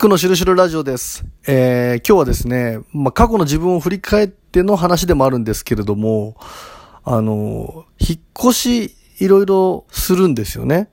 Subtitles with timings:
[0.00, 1.26] クのしるしるラジオです。
[1.46, 6.36] えー、今日はですね、まあ、過去の自分を振り返っての話でもあるんですけれども、
[7.04, 10.88] あの、引っ越しいろいろするんですよね。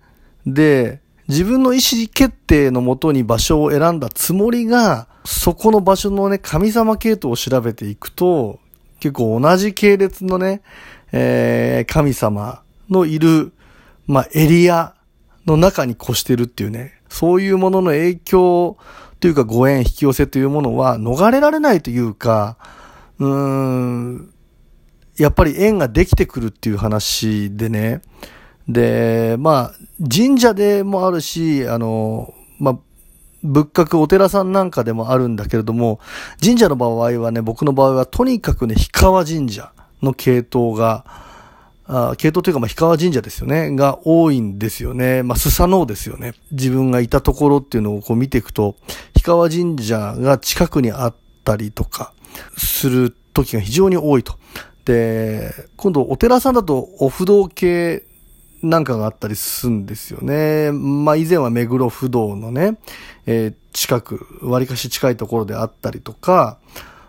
[0.45, 0.99] で、
[1.29, 8.59] 自分の意思決定のもとに場所を選んだつもりが、そこの場所のね、神様系統を調べていくと、
[8.99, 10.61] 結構同じ系列のね、
[11.13, 13.53] えー、神様のいる、
[14.05, 14.95] まあ、エリア
[15.45, 18.77] の中に越してるっていうね、そういうものの影響
[19.19, 22.57] というかご縁引き寄せというものは逃れられないというか、
[23.19, 24.33] うーん、
[25.17, 28.01] やっぱり縁ができてくるっていう話でね、
[28.67, 29.73] で、まあ、
[30.13, 32.77] 神社でもあるし、あの、まあ、
[33.43, 35.99] 仏閣お寺さんなんかでもあるんだけれども、
[36.43, 41.05] 神社の場合はね、僕の場合はとにかくね、氷川神社の系統が、
[41.87, 45.23] あ系統というか、まあ、氷川神社ですよね、が多いんですよね。
[45.23, 46.33] まあ、スサノオですよね。
[46.51, 48.75] 自分がいたところっていうのをこう見ていくと、
[49.13, 52.13] 氷川神社が近くにあったりとか、
[52.57, 54.35] する時が非常に多いと。
[54.85, 58.03] で、今度お寺さんだとお不動系
[58.61, 60.71] なんかがあったりするんですよね。
[60.71, 62.77] まあ以前は目黒不動のね、
[63.25, 66.57] えー、近く、割かし近いところであったりとか、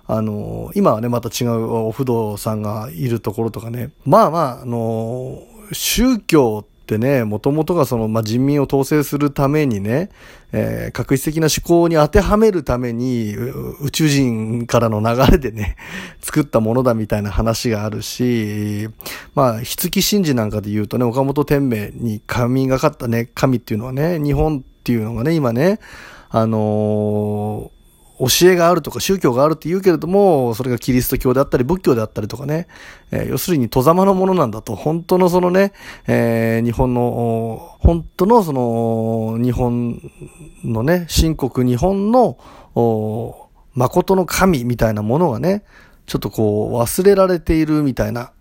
[0.08, 3.90] あの、今はね、また違うお不動さんがいるところとかね。
[4.06, 5.42] まあまあ、あの、
[5.72, 10.08] 宗教ってね、もともとがその、まあ、人民を統制するためにね、
[10.52, 13.36] えー、確実的な思考に当てはめるために、
[13.82, 15.76] 宇宙人からの流れでね、
[16.22, 18.88] 作ったものだみたいな話があるし、
[19.34, 25.80] まあ、筆記神事なんかで言うとね、岡本天明に神がかったね、神っていうのはね、日本っていうのがね、今ね、
[26.30, 27.77] あのー
[28.18, 32.66] 教えがあるとか宗教があるって言うけれども、それがキリスト教であったり仏教であったりとかね、
[33.12, 35.72] えー、要するに戸様のものなんだと、本当のそのね、
[36.06, 40.00] えー、日本の、本当のその、日本
[40.64, 42.38] のね、神国日本の、
[43.74, 45.62] 誠の神みたいなものがね、
[46.06, 48.32] ちょっとこう忘れられているみたいな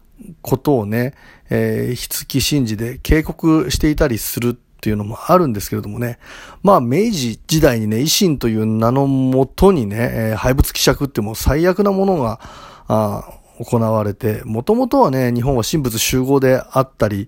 [0.41, 1.13] ことをね、
[1.49, 6.19] えー、筆記神事で警告していたりするっていうのもあるんですけれどもね。
[6.61, 12.39] まあ、明治時代にね、維新という名のもとにね、えー、廃仏希釈ってもう最悪なものが、
[12.87, 17.27] あ行われて、もともとはね、日本は神仏集合であったり、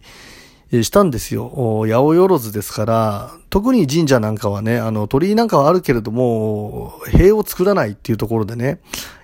[0.71, 1.49] したんですよ。
[1.87, 8.79] 八百万ですから、特に神社なんかはね、あの、鳥居なんかはあるけれども、塀を作らないっていうところでね、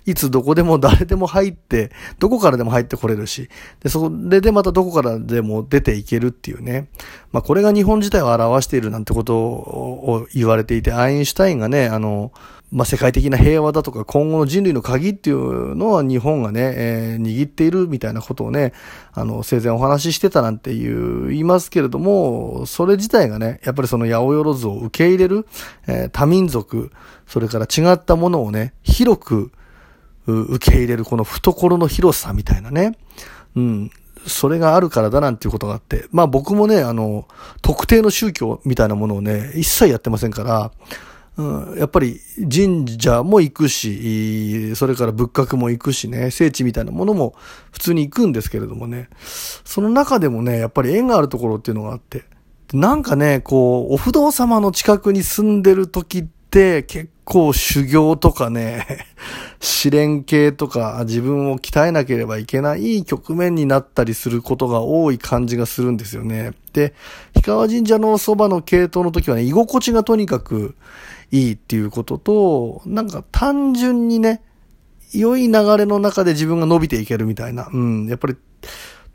[0.06, 3.50] いつどこでも誰でも入って、どこからでも入ってこれるし、
[3.82, 6.88] で、それでまたどこからでも出ていけるっていうね。
[7.32, 12.32] まあ、これが日本自体を表しているなんてことを言われていて、アインシュタインがね、あの、
[12.76, 18.74] まあ、世界的な平和だとか今後の人類の鍵っていうのは日本がね、えー、握っているみたいなことをね、
[19.14, 25.48] あの、生前お話ししてたなんていう言いますけれども、それ自体がね、やっぱりその八百万を受け入れる、
[25.88, 26.92] えー、多民族、
[27.28, 29.54] それから違ったものをね、広く
[30.28, 32.98] 受け入れるこの懐の広さみたいなね、
[33.56, 33.92] うん、
[34.28, 37.26] それがあるからだなんていうことがあって、まあ僕もね、あの、
[37.62, 40.72] 特定の宗教みたいなものをね、一切やってませんから、
[41.38, 47.36] うん、やっぱり神社も行くし、それから仏閣も行くしね、聖地みたいなものも
[47.72, 49.10] 普通に行くんですけれどもね、
[49.66, 52.24] その中でもね、やっぱり縁があるところっていうのがあって、
[52.74, 56.35] なんかね、こう、お不動様の近くに住んでる時って
[56.84, 59.06] 結構修行とかね、
[59.60, 66.54] 試練系とか自分を鍛えなければいけない局面になったりすることが多い感じがするんですよね。
[66.72, 66.94] で、
[67.34, 70.76] 氷川神社のそばの系統の時はね、居心地がとにかく
[71.32, 74.42] いいっていうことと、なんか単純にね、
[75.14, 77.70] 良い流れの中で自分が伸びていけるみたいな。
[77.74, 78.36] うん、やっぱり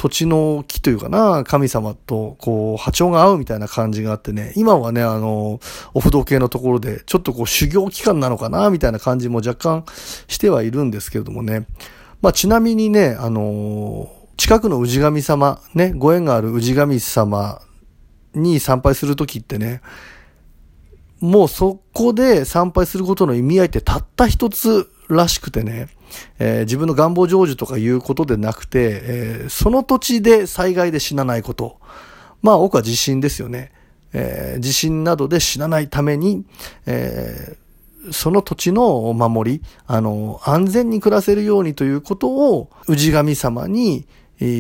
[0.00, 5.60] 土地の木というかな、神様とこう波長が合うみたいな感じがあってね、今はね、あの、
[5.92, 9.84] お不動系のところで、ちょっとこう修行期間なのかな、みたいな感じも若干
[10.26, 11.66] してはいるんですけれどもね。
[12.22, 17.60] まあちなみにね、あの、近くの氏神様、ね、ご縁がある氏神様
[18.34, 19.82] に参拝するときってね、
[21.20, 25.88] もうそこで参拝することの意味合いってたった一つらしくてね、
[26.38, 31.78] えー、自分の願望成就とかいうことでなくて、えー、その土地で災害で死なないこと。
[32.42, 33.72] まあ、多くは地震ですよね。
[34.12, 36.44] えー、地震などで死なないために、
[36.86, 37.56] え
[38.12, 44.06] その土地の守り、あの、安全に暮らせるようにということを、氏神様に、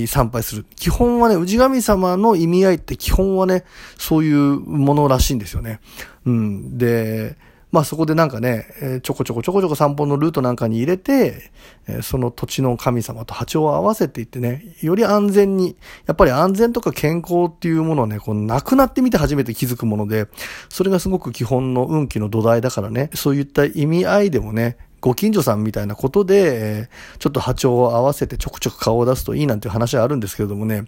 [0.08, 0.66] 参拝する。
[0.76, 3.64] 基本はね、氏神様の意味合いって基本はね、
[3.96, 5.80] そういうものらしいんですよね。
[6.26, 6.76] うん。
[6.76, 7.36] で、
[7.72, 11.50] まあそこでなんかね、えちょこちょこちょこちょこ散歩のルートなんかに入れて、
[11.86, 15.76] えその土地の神様と波長を合わせていってね、より安全に、
[16.06, 20.26] やっぱり安全とか健康っていうものはね、こうなくなってみて初めて気づくもので、
[20.68, 30.84] それがすごく基本の運気の土台だからね、そういった意味合いでもね、ご近所さんみたいなことで、ちょっと波長を合わせてちょくちょく顔を出すといいなんていう話はあるんですけれどもね、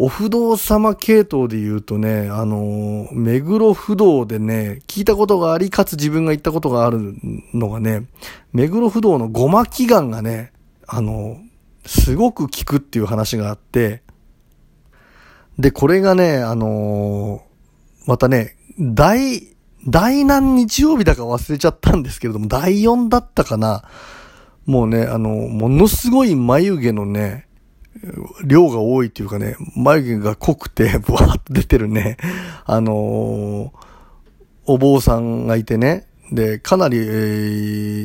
[0.00, 7.16] お不動様系統で言うとね、あの、目黒不動でね、聞いたことがあり、かつ自分が行ったことがある
[7.52, 8.06] のがね、
[8.52, 10.52] 目黒不動のごま祈願がね、
[10.86, 11.38] あの、
[11.84, 14.02] すごく効くっていう話があって、
[15.58, 17.42] で、これがね、あの
[18.06, 19.42] またね、大、
[19.88, 23.82] 大何日曜日だか忘れちゃったんですけれども、第4だったかな。
[24.64, 27.47] もうね、あの、ものすごい眉毛のね、
[28.44, 32.16] 量が多いっていうかね、眉毛が濃くて、 ブワーっと出てるね、
[32.64, 33.88] あのー
[34.70, 37.00] お坊さんがいてね、で、かなり、え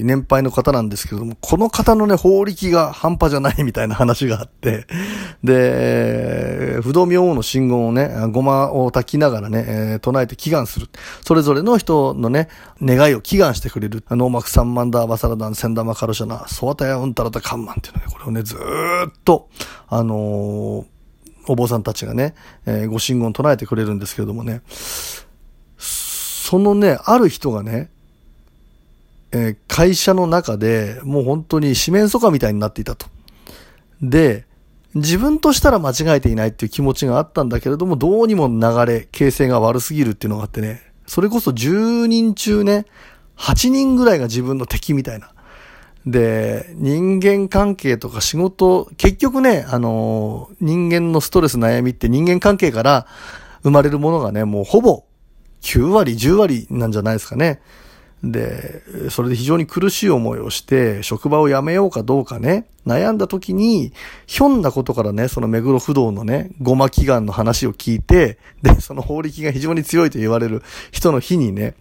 [0.02, 4.88] ー年配の方なんですけども、この方のね、法力が半端じゃないみたいな話があって、
[5.44, 10.88] で、不動明王の信言をね、ごまを炊きながらね、えー唱えて祈願する。
[11.22, 12.48] それぞれの人のね、
[12.82, 14.06] 願いを祈願してくれる。
[14.10, 19.50] ノーマクサンマンダーバサラダン、センダマカルシャナ、ソワタヤウンタラタカンマンっていうのね、これをね、ずーっと、
[19.90, 20.86] あのー
[21.46, 22.36] お坊さんたちがね、
[22.66, 24.62] えーご神言を唱えてくれるんですけれどもね、
[25.78, 27.90] そのね、ある人がね、
[29.34, 33.08] え会社の中でもう本当に四面楚歌みたいになっていたと。
[34.02, 34.46] で、
[34.96, 42.86] 自分としたら間違えていないっていう気持ちがあったんだけれども、どうにも流れ、形勢が悪すぎるっていうのがあってね、それこそ10人中ね、
[43.38, 45.32] 8人ぐらいが自分の敵みたいな。
[46.06, 53.08] で、人間関係とか仕事、結局ね、あのー人間のストレス悩みって人間関係から
[53.64, 55.06] 生まれるものがね、もうほぼ
[55.62, 57.62] 9割、10割なんじゃないですかね。
[58.24, 63.92] で、それで非常に苦しい思いをして、職場を辞めようかどうかね、悩んだ時に、
[64.28, 71.76] ひょんなことからね、その目黒不動のね、ごま祈願の話を聞いて、で、その法力が非常に強いと言われる人の日にね、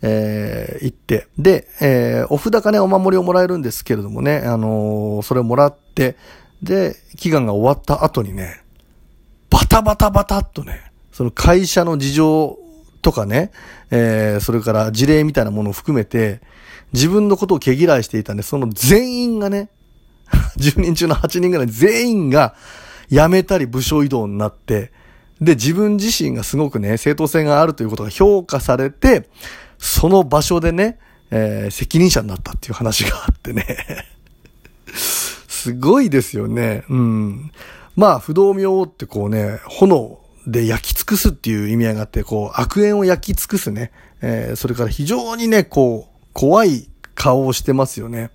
[0.00, 6.16] えー行って、で、えーお札かね、お守りをもらえるんですけれどもね、あのーそれをもらって、
[6.62, 8.62] で、祈願が終わった後にね、
[9.50, 12.58] バタバタバタっとね、その会社の事情
[13.02, 13.50] とかね、
[13.90, 16.40] えーそれから事例みたいなものを含めて、
[16.92, 19.68] 自分のことを毛嫌いしていたんで、その全員がね、
[20.56, 22.54] 10人中の8人ぐらい全員が
[23.10, 24.92] 辞めたり部署移動になって、
[25.40, 29.28] で、自分自身がすごくね、正当性があるということが評価されて、
[29.78, 30.98] その場所でね、
[31.30, 33.66] えー責任者になったっていう話があってね。
[35.48, 36.84] すごいですよね。
[36.88, 37.52] うん。
[37.96, 43.92] まあ、不動明王ってこうね、炎で焼き尽くすっていう意味合いがあって、こう、悪縁を焼き尽くすね。
[44.20, 48.30] えーそれから非常にね、こう、怖い顔をしてますよね。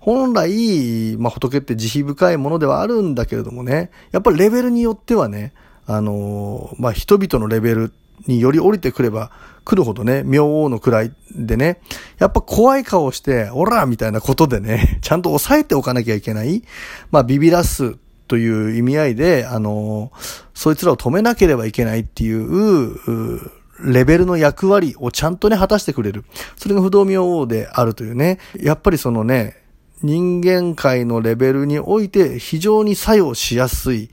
[0.00, 5.52] 本来、まあ、仏って慈悲深いものではあるんだけれどもね、やっぱりレベルによってはね、
[5.86, 7.92] あのーまあ、人々のレベル
[8.26, 9.30] により降りてくれば
[9.64, 11.80] 来るほどね、明王の位でね、
[12.18, 16.62] やっぱ怖い顔して、オラみたいなことでね、ちゃんと抑えておかなきゃいけない。
[17.10, 20.12] まあ、ビビらすという意味合いで、あの
[20.54, 26.24] そいつらを止めなければいけないっていう、うレベルの役割をちゃんとね、果たしてくれる。
[26.56, 28.38] それが不動明王であるというね。
[28.58, 29.62] やっぱりそのね、
[30.02, 34.10] 人間界のレベルにおいて非常に作用しやすい、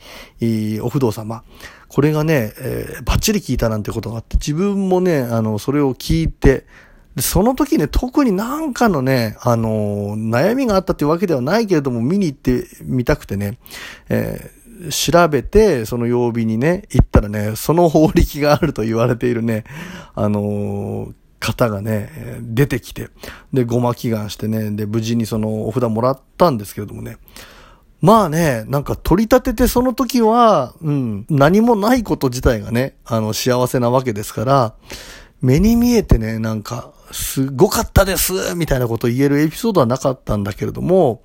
[0.82, 1.44] お不動様。
[1.88, 6.66] これがね、えーバッチリ聞いたなんてことがあって、自分もね、あの、それを聞いて、
[7.16, 13.58] でその時ね、特になんかのね、あのー悩みがあったっていうわけではないけれども、見に行ってみたくてね、
[14.10, 19.64] えー調べて、その曜日にね、行ったらね、その法力があると言われているね、
[20.16, 23.10] あのー方がね、出てきて、
[23.52, 27.18] で、ごま祈願してね、で、無事にそのお札もらったんですけれどもね、
[28.00, 34.74] まあね、なんか取り立ててその時は、うん、何もないこと自体がね、あの、幸せなわけですから、
[35.44, 41.22] 目に見えてね、なんか、すごかったですみたいなことを言えるエピソードはなかったんだけれども、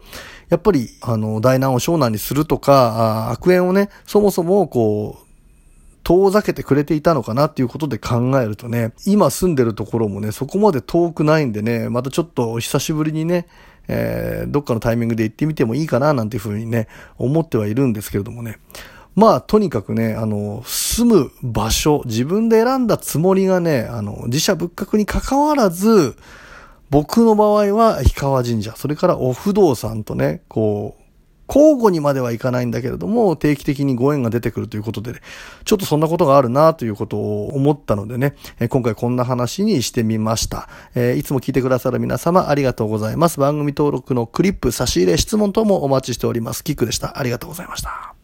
[0.48, 5.28] やっぱり、あの、大難を小難にするとか、悪縁をね、そもそも、こう、
[6.02, 13.46] 遠ざけてくれていたのかなっていうことで考えるとね、今住んでるところもね、そこまで遠くないんでね、またちょっと久しぶりにね、
[13.86, 18.58] えーどっかのタイミングで行ってみてもいいかななんていうふうにね、思ってはいるんですけれどもね。
[19.18, 26.14] まあ、とにかくね、あの、住む場所、自分で選んだつもりがね、あの、自社仏閣に関わらず、
[26.88, 31.02] 僕の場合は氷川神社、それからお不動産とね、こう、
[31.48, 35.20] 交互にまではいかないんだけれども、定期的にご縁が出てくるということで、ね、
[35.64, 38.36] ちょっとそんなことがあるなということを思ったのでね、
[38.68, 40.68] 今回こんな話にしてみました。
[40.94, 43.40] えー、いつも聞いてくださる皆様ありがとうございます。
[43.40, 46.62] 番組登録のクリップ、差し入れ、質問等もお待ちしております。
[46.62, 47.18] キックでした。
[47.18, 48.17] ありがとうございました。